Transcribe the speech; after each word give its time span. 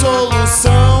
solução. 0.00 0.99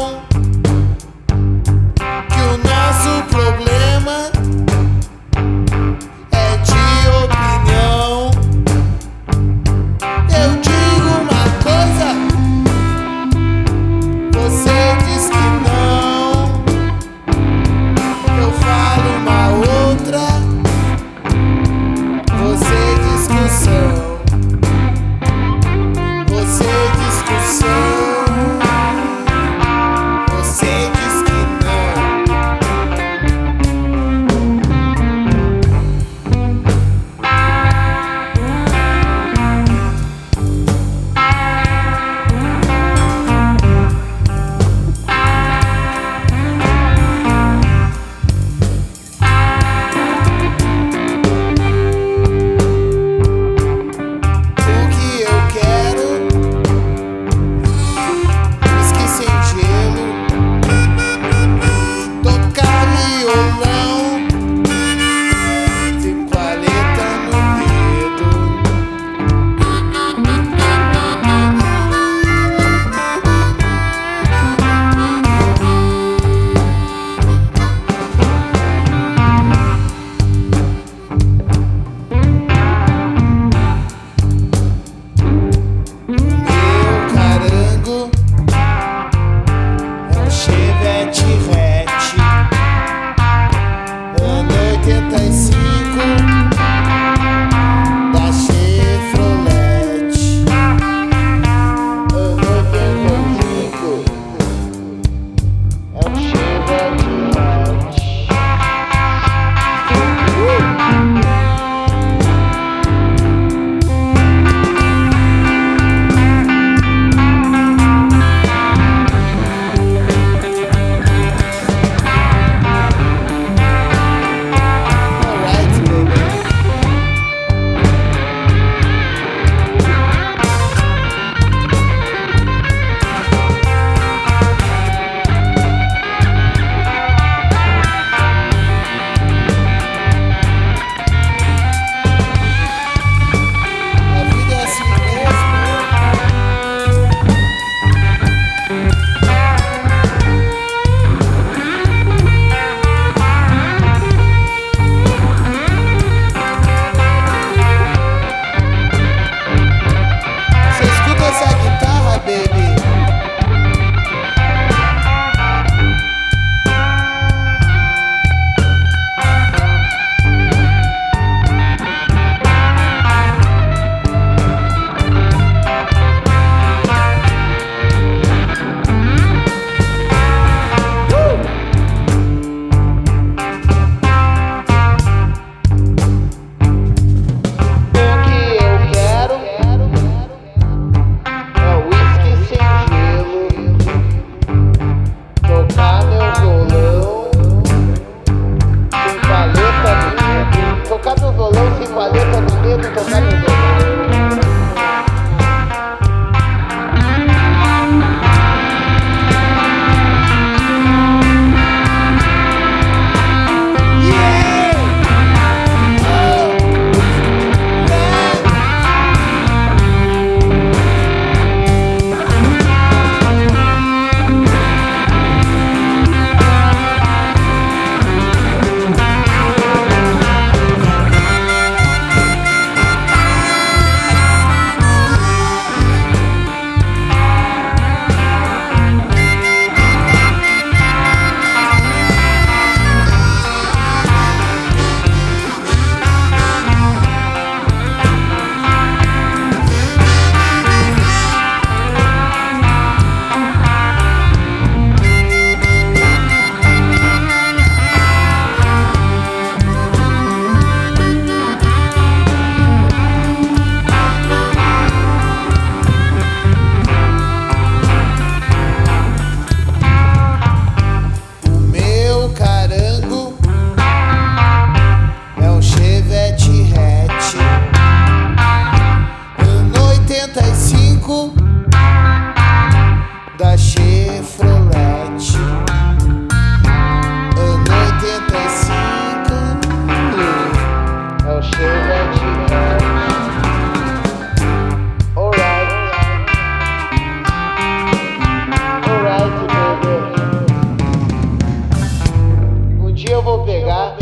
Eu 303.20 303.24
vou 303.24 303.44
pegar 303.44 303.98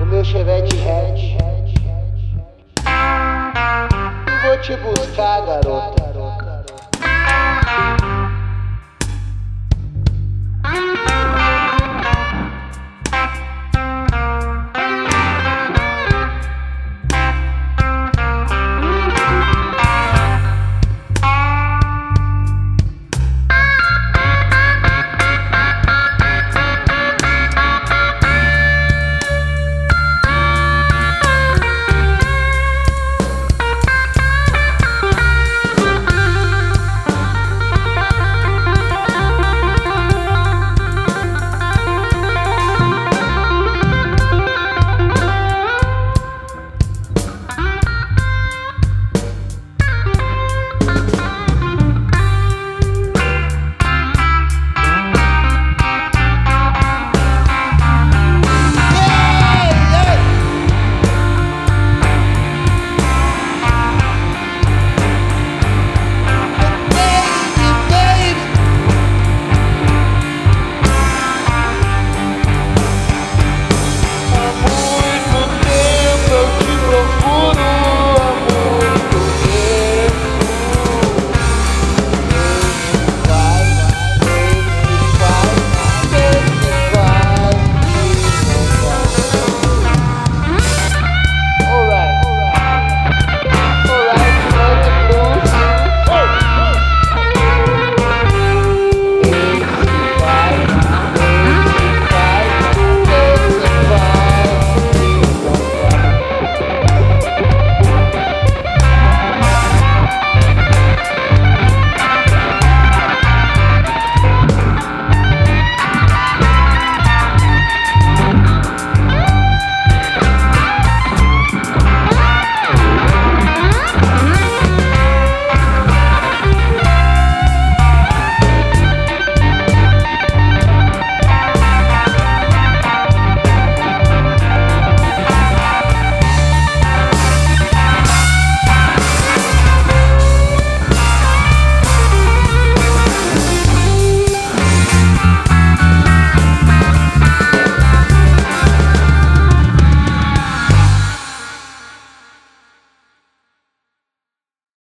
o 0.00 0.06
meu 0.06 0.24
Chevette 0.24 0.74
hatch 0.88 1.36
e 4.26 4.46
vou 4.46 4.58
te 4.62 4.74
buscar, 4.76 5.44
garota. 5.44 6.01